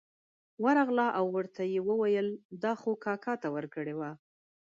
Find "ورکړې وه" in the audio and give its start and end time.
3.55-4.11